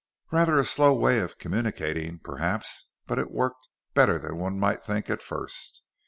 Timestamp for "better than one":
3.93-4.57